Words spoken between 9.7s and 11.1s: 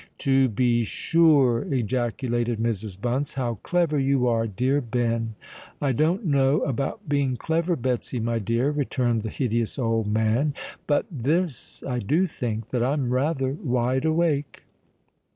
old man; "but